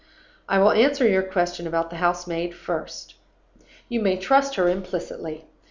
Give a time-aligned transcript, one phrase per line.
[0.49, 3.13] "I will answer your question about the house maid first.
[3.87, 5.45] You may trust her implicitly.